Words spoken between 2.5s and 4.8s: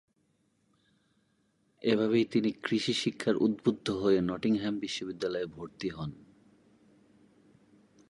কৃষি শিক্ষায় উদ্বুদ্ধ হয়ে নটিংহ্যাম